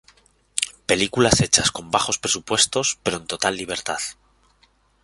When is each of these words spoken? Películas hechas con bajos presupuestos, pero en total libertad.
Películas 0.87 1.41
hechas 1.41 1.69
con 1.71 1.91
bajos 1.91 2.17
presupuestos, 2.17 2.97
pero 3.03 3.17
en 3.17 3.27
total 3.27 3.55
libertad. 3.55 3.99